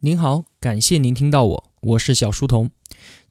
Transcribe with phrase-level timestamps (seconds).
[0.00, 2.70] 您好，感谢您听到我，我是小书童。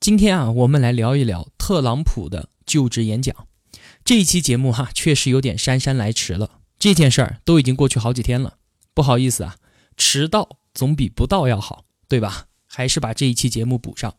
[0.01, 3.47] 今天啊，我们来聊一聊特朗普的就职演讲。
[4.03, 6.59] 这一期节目哈，确实有点姗姗来迟了。
[6.77, 8.57] 这件事儿都已经过去好几天了，
[8.93, 9.55] 不好意思啊，
[9.95, 12.47] 迟到总比不到要好，对吧？
[12.65, 14.15] 还是把这一期节目补上。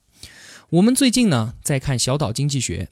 [0.71, 2.89] 我们最近呢，在看《小岛经济学》，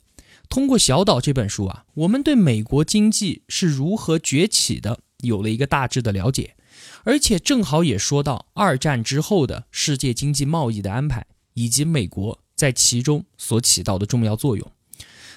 [0.51, 6.56] 通过《小岛》这本书啊，我们对美国经济是如何崛起的有了一个大致的了解。
[7.05, 14.73] 而且正好也说到二战之后的世界经济贸易的安排，以及美国在其中所起到的重要作用。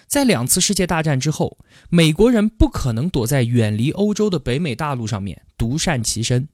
[0.08, 1.60] 在两次世界大战之后，
[1.90, 6.50] 美国人不可能躲在远离欧洲的北美大陆上面独善其身，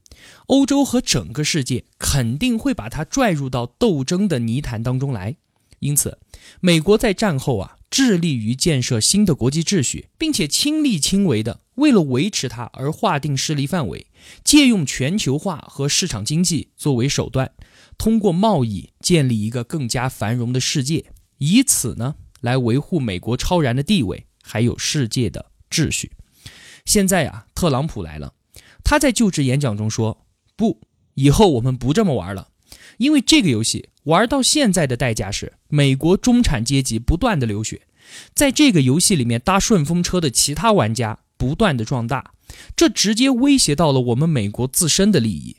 [0.48, 5.36] 欧洲和整个世界肯定会把它拽入到斗争的泥潭当中来。
[5.78, 6.18] 因此，
[6.60, 14.06] 美国在战后啊，致力于建设新的国际秩序，并且亲力亲为的为了维持它而划定势力范围。
[14.42, 17.52] 借用全球化和市场经济作为手段，
[17.96, 26.10] 通过贸易建立一个更加繁荣的世界，以此呢来维护美国超然的地位，还有世界的秩序。
[26.84, 28.34] 现在啊，特朗普来了，
[28.82, 30.80] 他在就职演讲中说：“不，
[31.14, 32.48] 以后我们不这么玩了，
[32.98, 37.82] 因为这个游戏玩到现在的代价是美国中产阶级不断的流血，
[38.34, 42.32] 在这个游戏里面搭顺风车的其他玩家不断的壮大。”
[42.76, 45.56] 这直接威胁到了我们美国自身的利益。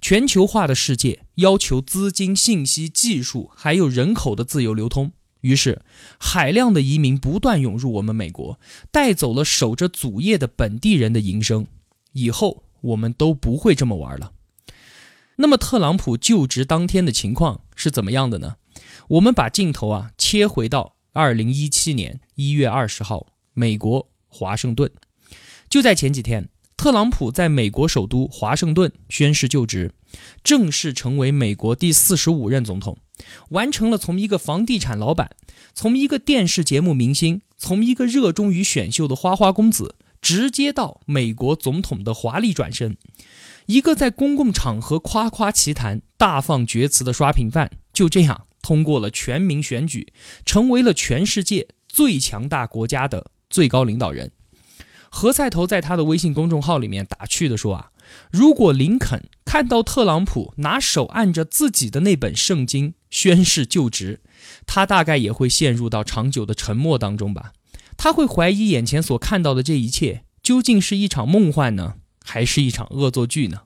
[0.00, 5.12] 全球化的世界要求资金、信息、技术还有人口的自由流通，
[5.42, 5.82] 于是
[6.18, 8.58] 海量的移民不断涌入我们美国，
[8.90, 11.66] 带走了守着祖业的本地人的营生。
[12.12, 14.32] 以后我们都不会这么玩了。
[15.42, 18.56] 那么，特朗普就职当天的情况是怎么样的呢？
[19.08, 24.92] 我们把镜头啊切回到二零一七年一月二十号，美国华盛顿。
[25.70, 29.94] 就在前几天，特朗普在美国首都华盛顿宣誓就职，
[30.44, 32.98] 正式成为美国第四十五任总统，
[33.48, 35.30] 完成了从一个房地产老板、
[35.72, 42.96] 从一个电视节目明星、从一个热衷于选秀的花花公子，直接到美国总统的华丽转身。
[43.66, 50.12] 一个在公共场合夸夸其谈、大放厥词的刷屏犯，就这样通过了全民选举，
[50.44, 54.32] 成为了全世界最强大国家的最高领导人。
[55.08, 57.90] 何菜头在他的微信公众号里面打趣的说啊，
[58.30, 64.20] 如果林肯看到特朗普拿手按着自己的那本圣经宣誓就职，
[64.66, 67.52] 他大概也会陷入到长久的沉默当中吧。
[68.02, 73.64] 他会怀疑眼前所看到的这一切究竟是一场梦幻呢，还是一场恶作剧呢？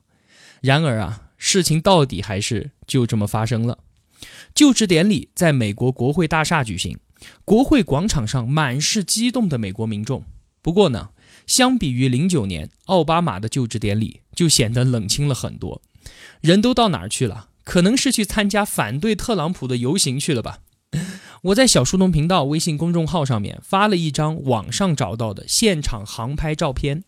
[0.59, 3.79] 然而啊，事情到底还是就这么发生了。
[4.53, 6.99] 就职典礼在美国国会大厦举行，
[7.45, 10.25] 国会广场上满是激动的美国民众。
[10.61, 11.11] 不过呢。
[11.47, 15.79] 相比于零九年奥巴马的就职典礼，就显得冷清了很多。
[16.41, 17.49] 人都到哪儿去了？
[17.63, 20.61] 可能是去参加反对特朗普的游行去了吧。
[21.45, 27.03] 我在小书童频道微信公众号上面发了一张网上找到的现场航拍照片，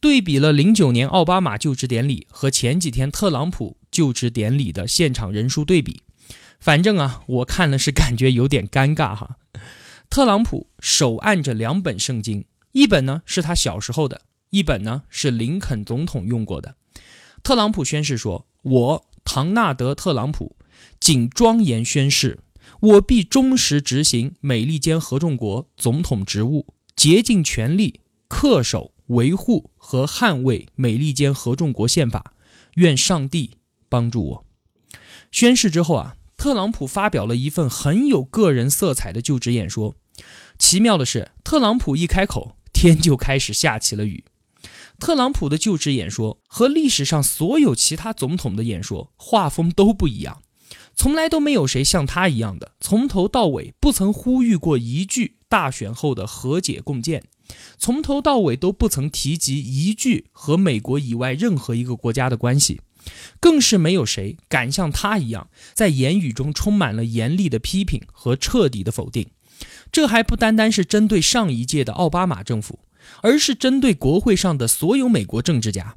[0.00, 6.00] 对比了零九年奥巴马就职典礼和前几天特朗普就职典礼的现场人数对比。
[6.58, 9.36] 反正啊，我看了是感觉有点尴尬哈。
[10.08, 12.46] 特朗普手按着两本圣经。
[12.72, 16.76] 一本呢是他小时候的，一本呢是林肯总统用过的。
[17.42, 20.56] 特朗普宣誓说：“我唐纳德·特朗普，
[20.98, 22.38] 谨庄严宣誓，
[22.80, 32.34] 我必忠实执行美利坚合众国总统职务，竭尽全力恪守、维护和捍卫美利坚合众国宪法。
[32.74, 33.52] 愿上帝
[33.88, 34.46] 帮助我。”
[35.30, 39.94] 宣誓之后啊，特朗普发表了一份很有个人色彩的就职演说。
[40.58, 42.56] 奇妙的是，特朗普一开口。
[42.76, 44.24] 天就开始下起了雨。
[44.98, 50.42] 特朗普的就职演说和历史上所有其他总统的演说画风都不一样，
[50.96, 57.24] 从来都没有谁像他一样的从头到尾不曾呼吁过一句大选后的和解共建，
[57.78, 62.80] 从头到尾都不曾提及一句和美国以外任何一个国家的关系，
[63.38, 69.28] 更是没有谁敢像他一样在言语中充满了严厉的批评和彻底的否定。
[69.92, 72.80] 这还不单单是针对上一届的奥巴马政府，
[73.22, 75.96] 而是针对国会上的所有美国政治家。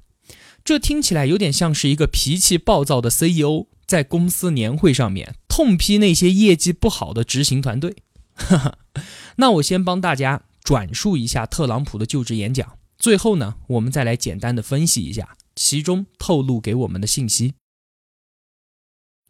[0.63, 7.95] 这听起来有点像是一个脾气暴躁的 CEO 在公司年会上面痛批那些业绩不好的执行团队。
[9.38, 17.54] 那我先帮大家转述一下特朗普的就职演讲，最后呢，我们再来简单的分析一下其中透露给我们的信息。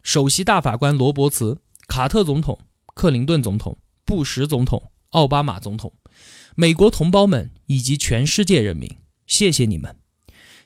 [0.02, 2.58] 首席大法官罗伯茨、卡特总统、
[2.94, 3.78] 克林顿总统。
[4.08, 5.92] 布什总统、奥巴马总统、
[6.54, 8.90] 美国同胞们以及全世界人民，
[9.26, 9.98] 谢谢你们！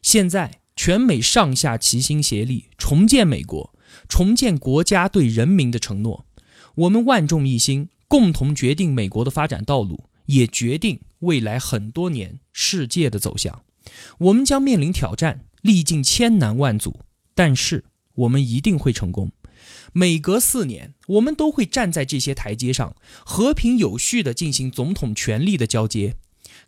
[0.01, 3.75] 现在全美上下齐心协力重建美国，
[4.09, 6.27] 重建国家对人民的承诺。
[6.75, 13.63] 我们万众一心，共同决定美国的发展道路，也决定未来很多年世界的走向。
[14.19, 17.01] 我们将面临挑战，历尽千难万阻，
[17.35, 17.85] 但是
[18.15, 19.33] 我们一定会成功。
[19.93, 26.17] 每隔四年，我们都会站在这些台阶上，和平有序地进行总统权力的交接。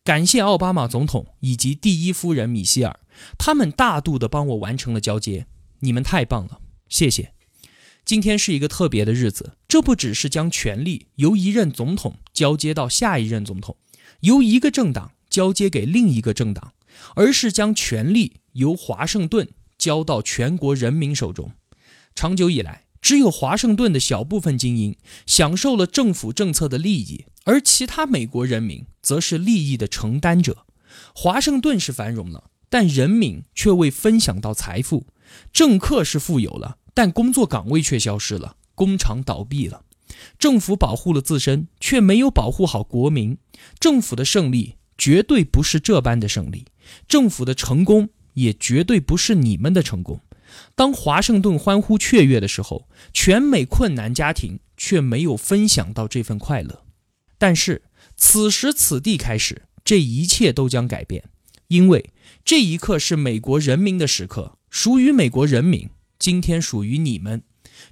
[0.03, 3.01] 感谢奥巴马总统以及第一夫人米歇尔，
[3.39, 5.47] 他们大度地帮我完成了交接。
[5.81, 6.61] 你们太棒了，
[6.94, 7.35] 谢谢。
[8.05, 13.76] 今天是一个特别的日子，这不只是将权力由一任总统交接到下一任总统，
[14.20, 16.73] 由一个政党交接给另一个政党，
[17.17, 21.50] 而是将权力由华盛顿交到全国人民手中。
[22.14, 30.64] 长久以来，只有华盛顿的小部分精英享受了政府政策的利益，而其他美国人民则是利益的承担者。
[31.12, 35.08] 华盛顿是繁荣了，但人民却未分享到财富；
[35.52, 36.76] 政客是富有了。
[36.94, 39.82] 但工作岗位却消失了，工厂倒闭了，
[40.38, 43.37] 政府保护了自身，却没有保护好国民。
[43.81, 46.67] 政府的胜利绝对不是这般的胜利，
[47.08, 50.20] 政府的成功也绝对不是你们的成功。
[50.76, 56.85] 当华盛顿欢呼雀跃的时候，全美困难家庭却没有分享到这份快乐。
[57.38, 57.82] 但是
[58.17, 61.25] 此时此地开始，这一切都将改变，
[61.67, 62.11] 因为
[62.44, 65.90] 这一刻是美国人民的时刻，属于美国人民。
[66.19, 67.43] 今天属于你们，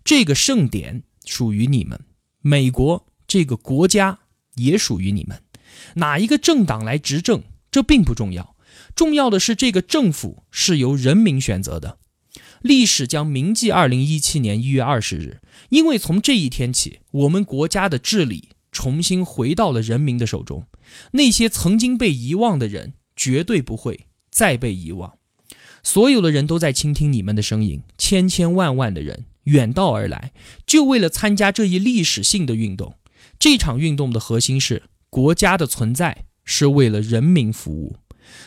[0.05, 2.05] 这个盛典属于你们，
[2.41, 4.21] 美国这个国家
[4.57, 5.43] 也属于你们。
[5.95, 8.57] 哪一个政党来执政，这并不重要，
[8.95, 11.99] 重要的是这个政府是由人民选择的。
[12.61, 15.41] 历史将铭记二零一七年一月二十日，
[15.71, 20.67] 因为从这一天起，我们国家的治理重新回到了人民的手中。
[21.13, 25.19] 那些曾经被遗忘的人，绝对不会再被遗忘。
[25.83, 30.33] 所有的人都在倾听你们的声音，千千万万的人远道而来，
[30.65, 32.95] 就为了参加这一历史性的运动。
[33.39, 37.97] 这场运动的核心是国家的存在是为了人民服务。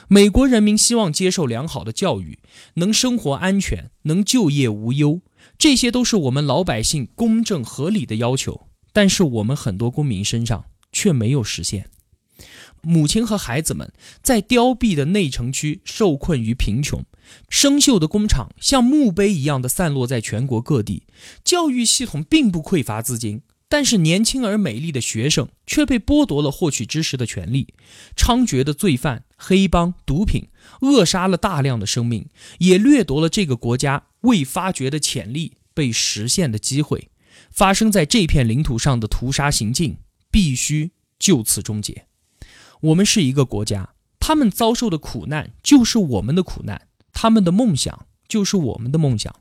[0.07, 2.39] 美国人民希望接受良好的教育，
[2.75, 5.19] 能生活安全，能就业无忧，
[5.57, 8.67] 这些都是我们老百姓公正合理的要求。
[8.93, 11.89] 但是我们很多公民身上却没有实现。
[12.81, 13.91] 母亲和孩子们
[14.21, 17.03] 在凋敝的内城区受困于贫穷。
[17.49, 21.03] 生锈的工厂像墓碑一样的散落在全国各地，
[21.43, 27.73] 教育系统并不匮乏资金，但是年轻而美丽的学生却被剥夺了获取知识的权利。
[28.15, 30.47] 猖獗的罪犯、黑帮、毒品
[30.81, 32.27] 扼杀了大量的生命，
[32.59, 37.09] 也掠夺了这个国家未发掘的潜力被实现的机会。
[37.51, 39.97] 发生在这片领土上的屠杀行径
[40.31, 42.07] 必须就此终结。
[42.81, 46.87] 我们是一个国家，他们遭受的苦难就是我们的苦难。
[47.15, 49.33] 他们的梦想就是我们的梦想，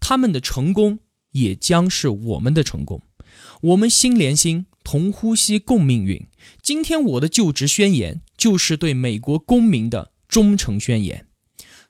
[0.00, 0.98] 他们的成功
[1.30, 3.00] 也将是我们的成功。
[3.62, 6.26] 我们心连心，同呼吸，共命运。
[6.60, 11.26] 今天我的就职宣言就是对美国公民的忠诚宣言。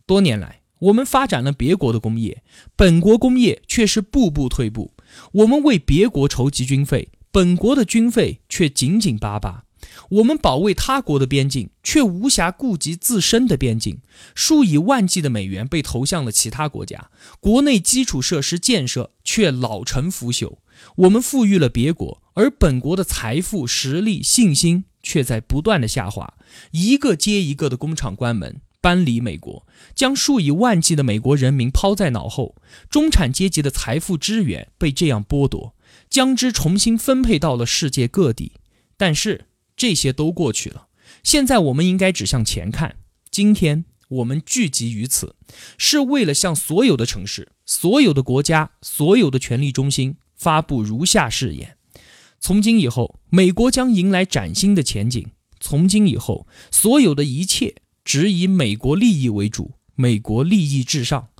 [0.04, 2.42] 多年来，我们发展了别国的工业，
[2.76, 4.92] 本国工业却是步步退步。
[5.32, 9.64] 我们为别国筹集军费，本国的军费却紧紧巴巴。
[10.08, 14.00] 我们保卫他国的边境，却无暇顾及自身的边境。
[14.34, 20.58] 数以万计的美元被投向了其他国家，国内基础设施建设却老成腐朽。
[20.96, 26.34] 我们富裕了别国，而本国的财富、实力、信心却在不断的下滑。
[26.72, 32.56] 一个接一个的工厂关门，搬离美国，将数以万计的美国人民抛在脑后。
[32.88, 35.74] 中产阶级的财富资源被这样剥夺，
[36.08, 38.52] 将之重新分配到了世界各地。
[38.96, 39.46] 但是。
[39.80, 40.88] 这些都过去了，
[41.22, 42.96] 现在我们应该只向前看。
[43.30, 45.36] 今天我们聚集于此，
[45.78, 51.78] 是为了向所有的城市、所有的国家、所有的权力中心发布如下誓言：
[52.38, 55.26] 从今以后，美国将迎来崭新的前景。
[55.58, 61.30] 从今以后，所有的一切只以美国利益为主，美国利益至上。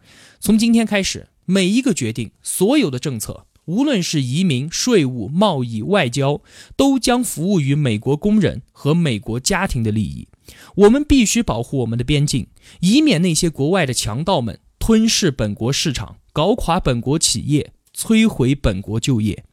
[0.41, 3.45] 从今天开始，每一个决定，所有的政策。
[3.71, 6.43] 无论是移民、税务、贸易、外交，
[6.77, 10.27] 都将服务于美国工人和美国家庭的利益。
[10.75, 12.49] 我们必须保护我们的边境，
[12.81, 19.45] 以免那些国外的强盗们吞噬本国市场，搞垮本国企业，摧毁本国就业。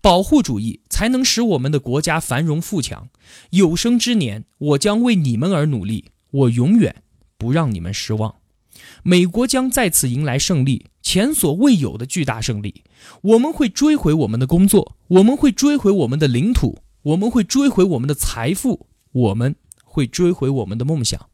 [0.00, 3.10] 保护主义才能使我们的国家繁荣富强。
[3.50, 7.02] 有生之年，我将为你们而努力，我永远
[7.36, 8.36] 不让你们失望。
[9.02, 10.86] 美国将再次迎来胜利。
[11.06, 12.82] 前所未有的巨大胜利，
[13.22, 21.28] 我们会追回我们的工作，我们会追回我们的领土，我们会追回我们的财富，我们会追回我们的梦想。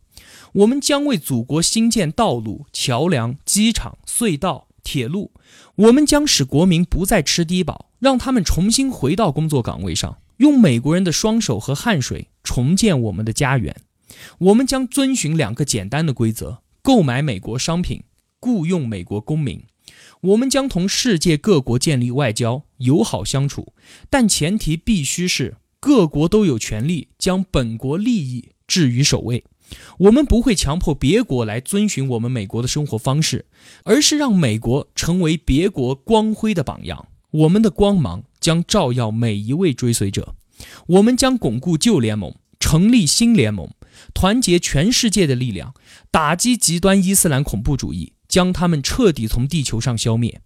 [0.52, 5.32] 我们将为祖国新建道路、桥梁、机场、隧道、铁路，
[5.76, 13.74] 我们将使国民不再吃低保，让他们重新回到工作岗位上，用美国人的双手和汗水重建我们的家园。
[14.36, 18.02] 我们将遵循两个简单的规则：购买美国商品，
[18.42, 19.62] 雇佣美国公民。
[20.22, 23.72] 我们将同世界各国建立外交，友好相处，
[24.10, 29.44] 但前提必须是各国都有权利将本国利益置于首位。
[29.98, 33.46] 我们不会强迫别国来遵循我们美国的生活方式，
[33.84, 37.06] 而是让美国成为别国光辉的榜样。
[37.30, 40.34] 我们的光芒将照耀每一位追随者。
[40.86, 43.70] 我们将巩固旧联盟，成立新联盟，
[44.12, 45.74] 团结全世界的力量，
[46.10, 50.40] 打击极端伊斯兰恐怖主义，将他们彻底从地球上消灭。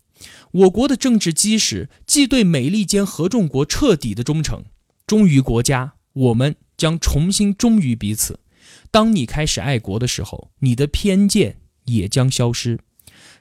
[0.50, 4.64] 我国的政治基石既对美利坚合众国彻底的忠诚，
[5.06, 8.40] 忠于国家，我们将重新忠于彼此。
[8.90, 12.80] 当你开始爱国的时候，你的偏见也将消失。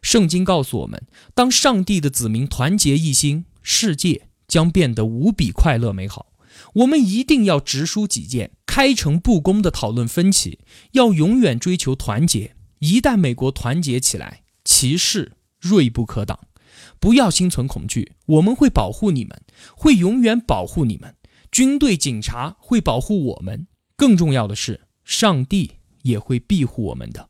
[0.03, 1.01] 圣经告诉我们，
[1.33, 6.27] 当上帝的子民团结一心，世界将变得无比快乐美好。
[6.75, 10.59] 我们一定要直抒己见，开诚布公地讨论分歧，
[10.91, 12.55] 要永远追求团结。
[12.85, 16.39] 一旦美国团结起来，其势锐不可挡。
[16.99, 19.41] 不要心存恐惧，我们会保护你们，
[19.75, 21.15] 会永远保护你们。
[21.51, 23.67] 军队、警察会保护我们。
[23.97, 24.81] 更重要的是。
[25.03, 27.29] 上帝也会庇护我们的。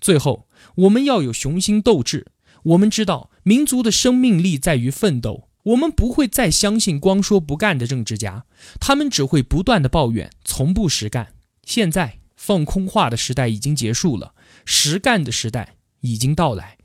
[0.00, 2.26] 最后，我们要有雄心斗志。
[2.64, 5.48] 我们知道，民族的生命力在于奋斗。
[5.62, 8.46] 我们不会再相信光说不干的政治家，
[8.80, 11.34] 他们只会不断的抱怨，从不实干。
[11.64, 16.78] 现在，放空话的时代已经结束了，实干的时代已经到来。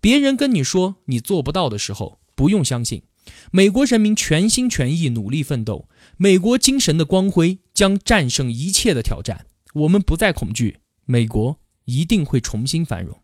[0.00, 3.02] 别人跟你说你做不到的时候，不用相信。
[3.52, 9.46] 美国人民全心全意努力奋斗，美国精神的光辉将战胜一切的挑战。
[9.74, 13.20] 我们不再恐惧，美国一定会重新繁荣。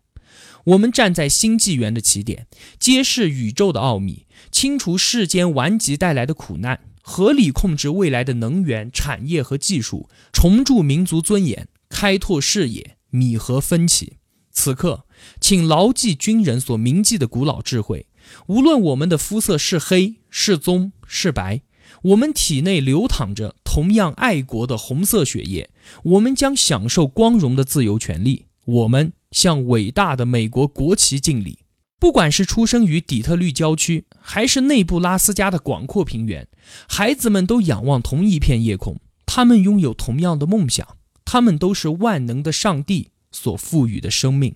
[0.65, 2.47] 我们站在新纪元的起点，
[2.79, 14.17] 揭示宇宙的奥秘，清除世间顽疾带来的苦难，合理控制未来的能源、产业和技术，重铸民族尊严，开拓视野，弥合分歧。
[14.51, 15.05] 此刻，
[15.41, 18.05] 请牢记军人所铭记的古老智慧：
[18.45, 21.61] 无论我们的肤色是黑、是棕、是白。
[22.03, 25.71] 我们体内流淌着同样爱国的红色血液，
[26.03, 28.45] 我们将享受光荣的自由权利。
[28.65, 31.57] 我们向伟大的美国国旗敬礼。
[31.99, 36.47] 不管是出生于底特律郊区，还是内布拉斯加的广阔平原，
[36.87, 38.99] 孩子们都仰望同一片夜空。
[39.25, 44.55] 他们拥有同样的梦想，他们都是万能的上帝所赋予的生命。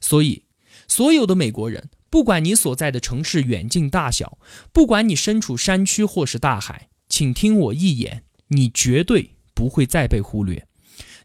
[0.00, 0.44] 所以，
[0.86, 1.90] 所有的美国人。
[2.10, 4.38] 不管你所在的城市远近大小，
[4.72, 10.66] 不管你身处山区或是大海，请听我一言，你绝对不会再被忽略。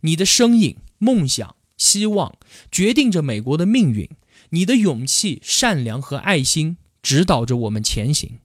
[0.01, 2.35] 你的声音、梦想、希望
[2.69, 4.09] 决定着美国的命运。
[4.53, 8.39] 你的勇气、善良和爱心指导着我们前行。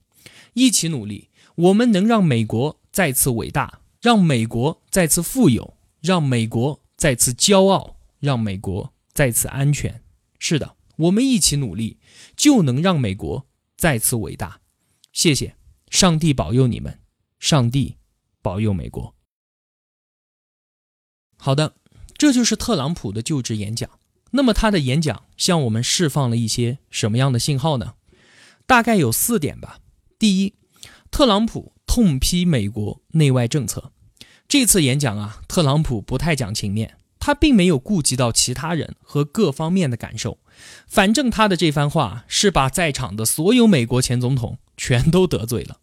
[0.54, 10.02] 一起努力，我们能让美国再次伟大，让美国再次富有，让美国再次骄傲，让美国再次安全。
[10.38, 10.76] 是的。
[10.96, 11.98] 我们一起努力，
[12.34, 13.46] 就能让美国
[13.76, 14.60] 再次伟大。
[15.12, 15.56] 谢谢，
[15.90, 16.98] 上帝保佑你们，
[17.38, 17.98] 上帝
[18.42, 19.14] 保佑美国。
[21.36, 21.76] 好的，
[22.16, 23.88] 这就是特朗普的就职演讲。
[24.30, 27.94] 那么他的演讲向我们释放了一些什么样的信号呢？
[28.66, 29.78] 大概有四点吧。
[30.18, 30.54] 第一，
[31.10, 33.92] 特朗普痛批美国内外政策。
[34.46, 36.94] 这次演讲啊，特朗普不太讲情面。
[37.20, 40.38] 他并没有顾及到其他人和各方面的感受，
[40.86, 45.78] 反正他的这番话是把在场的所有美国前总统全都得罪了。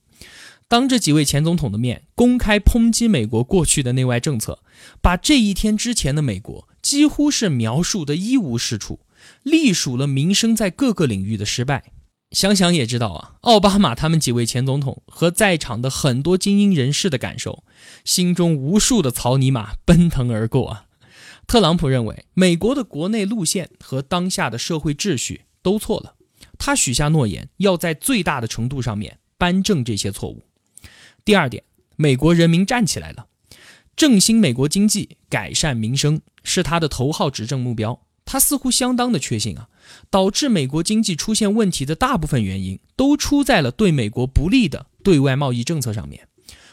[0.68, 4.64] 当着几位前总统的面公开抨击美国过去的内外政策，
[5.02, 9.00] 把这一天之前的美国几乎是描述的一无是处，
[9.42, 11.92] 隶数了民生在各个领域的失败。
[12.30, 17.64] 想想也知道啊，奥巴马他们几位前总统和在场的很多精英人士的感受，
[18.04, 20.86] 心中无数的草泥马奔腾而过啊。
[21.48, 26.14] 特朗普认为，美国的国内路线和当下的社会秩序都错了。
[26.60, 30.44] 他许下诺言，要在最大的程度上面扳正这些错误。
[31.24, 31.64] 第二点，
[31.96, 33.26] 美国人民站起来了，
[33.96, 38.00] 振兴美国经济、改善民生是他的头号执政目标。
[38.24, 39.68] 他似乎相当的确信啊，
[40.10, 46.30] 导致美国经济出现问题的大部分原因都出在了对美国不利的对外贸易政策上面。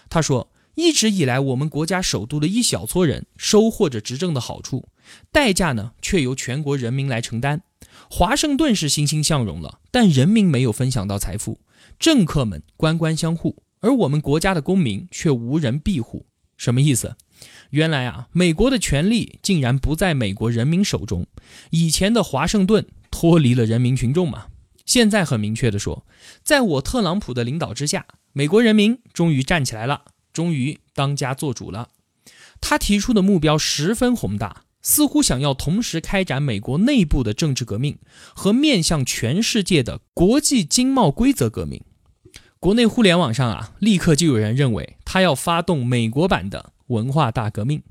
[0.09, 0.51] 他说。
[0.75, 4.89] 一直以来，我们国家首都的一小撮人收获着执政的好处，
[5.31, 7.61] 代价呢却由全国人民来承担。
[8.09, 11.61] 华盛顿是欣欣向荣了，但人民没有分享到财富，
[11.99, 16.25] 政客们官官相护，而我们国家的公民却无人庇护。
[16.57, 17.17] 什么意思？
[17.73, 21.27] 原来啊，美国的权力竟然不在美国人民手中，
[21.71, 24.49] 以前的华盛顿脱离了人民群众嘛。
[24.85, 26.05] 现在很明确的说，
[26.45, 30.03] 在我特朗普的领导之下，美国人民终于站起来了，
[30.35, 31.89] 终于当家做主了。
[32.61, 37.97] 他提出的目标十分宏大，似乎想要同时开展美国内部的政治革命
[38.35, 41.83] 和面向全世界的国际经贸规则革命。
[42.63, 47.83] 国内互联网上啊，立刻就有人认为他要发动美国版的文化大革命。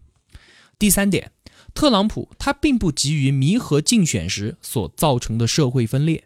[0.80, 1.34] 第三点，
[1.74, 6.24] 特朗普他并不急于弥合竞选时所造成的社会分裂，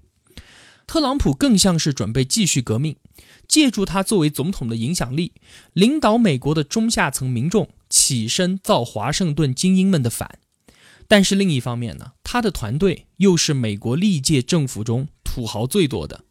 [0.85, 2.97] 特朗普更像是准备继续革命，
[3.47, 5.31] 借助他作为总统的影响力，
[5.73, 10.37] 领导美国的中下层民众起身造华盛顿精英们的反。
[11.07, 16.23] 但是另一方面呢，他的团队又是美国历届政府中土豪最多的。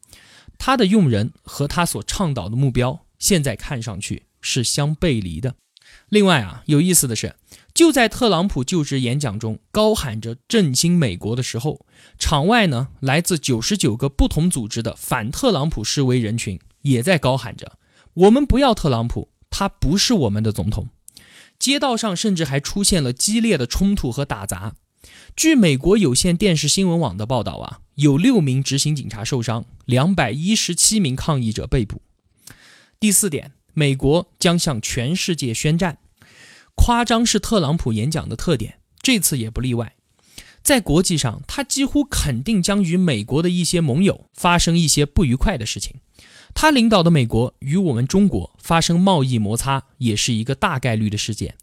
[0.59, 5.55] 他的用人和他所倡导的目标，现在看上去是相背离的。
[6.09, 7.37] 另外啊，有意思的是，
[7.73, 11.87] 就在特朗普就职演讲中高喊着振兴美国的时候，
[12.19, 17.79] 场外呢，来自九十九个不同组织的反特朗普示威人群也在高喊着
[18.15, 20.89] ：“我们不要特朗普，他不是我们的总统。”
[21.59, 24.75] 街道上甚至还出现了激烈的冲突和打砸。
[25.37, 32.03] 据美国有线电视新闻网的报道啊，有六名执行警察受伤，两百一十七名抗议者被捕。
[32.99, 35.99] 第四点，美国将向全世界宣战，
[36.75, 39.95] 夸张是特朗普演讲的特点，这次也不例外。
[40.63, 45.97] 在国际上，他几乎肯定将与美国的一些盟友发生一些不愉快的事情。
[46.55, 51.57] 他领导的美国与我们中国发生贸易摩擦，也是一个大概率的事件。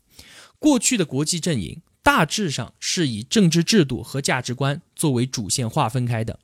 [0.60, 1.82] 过去的国际阵营。
[2.04, 6.40] 大致上是以政治制度和价值观作为主线划分开的，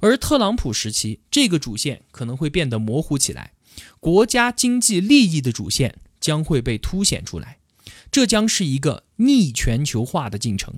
[0.00, 3.52] 而特朗普时期这个主线可能会变得模糊起来，
[4.00, 7.58] 国家经济利益的主线将会被凸显出来，
[8.10, 10.74] 这将是一个逆全球化的进程。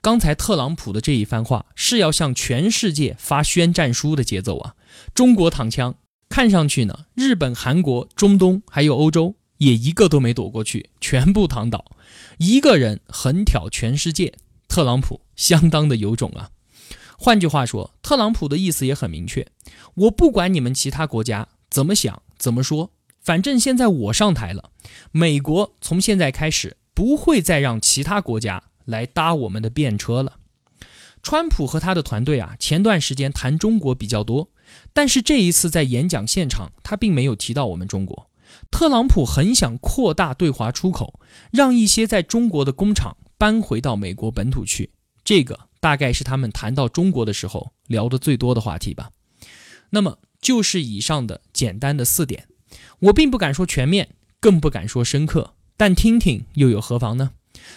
[0.00, 4.74] 刚才特朗普的这一番话是要向全世界发宣战书的节奏啊！
[5.12, 5.96] 中国躺枪，
[6.28, 11.84] 看上去呢，日本、韩国、中东还有欧洲也一个都没躲过去，全部躺倒。
[12.38, 14.34] 一个人横挑全世界，
[14.66, 16.50] 特朗普相当的有种啊！
[17.18, 19.46] 换句话说，特朗普的意思也很明确：
[19.94, 24.70] 我不管你们其他国家怎么想、怎么说，反正现在我上台了。
[25.10, 30.36] 美国从现在开始不会再让其他国家来搭我们的便车了。
[31.20, 34.50] 川普和他的团队啊，前段时间谈中国比较多，
[34.92, 38.27] 但是这一次在演讲现场，他并没有提到我们中国。
[38.70, 41.18] 特朗普很想扩大对华出口，
[41.50, 44.92] 让一些在中国的工厂搬回到美国本土去。
[45.24, 49.10] 这个大概是他们谈到中国的时候聊得最多的话题吧。
[49.90, 52.46] 那么就是以上的简单的四点，
[53.00, 57.32] 我并不敢说全面，更不敢说深刻，但听听又有何妨呢？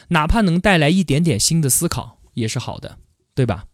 [0.09, 2.99] 哪怕能带来一点点新的思考也是好的，
[3.33, 3.65] 对吧？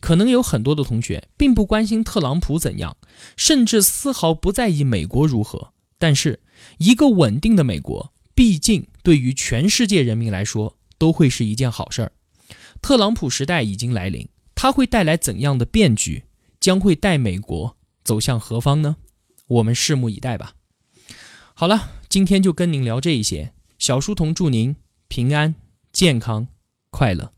[0.00, 2.98] 可能有很多的同学并不关心特朗普怎样，
[3.36, 5.72] 甚至丝毫不在意美国如何。
[5.98, 6.40] 但是，
[6.78, 12.12] 一个稳定的美国，毕竟对于全世界人民来说都会是一件好事儿。
[12.82, 16.24] 特朗普时代已经来临，他会带来怎样的变局？
[16.58, 18.96] 将会带美国走向何方呢？
[19.46, 20.54] 我们拭目以待吧。
[21.54, 23.52] 好了，今天就跟您聊这一些。
[23.78, 24.74] 小书童祝您
[25.08, 25.54] 平安、
[25.92, 26.48] 健康、
[26.90, 27.35] 快乐。